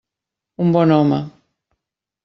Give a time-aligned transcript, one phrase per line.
[0.65, 1.21] Un bon home.